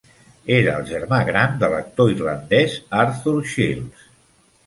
Era 0.53 0.71
el 0.79 0.87
germà 0.91 1.17
gran 1.27 1.53
de 1.63 1.67
l'actor 1.73 2.09
irlandès 2.15 2.79
Arthur 3.03 3.37
Shields. 3.53 4.09